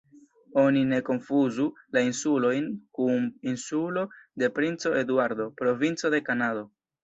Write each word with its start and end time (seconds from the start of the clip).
Oni 0.61 0.79
ne 0.93 0.97
konfuzu 1.09 1.65
la 1.97 2.03
insulojn 2.07 2.67
kun 3.01 3.29
Insulo 3.53 4.09
de 4.45 4.53
Princo 4.59 4.97
Eduardo, 5.05 5.49
provinco 5.65 6.17
de 6.19 6.27
Kanado. 6.33 6.69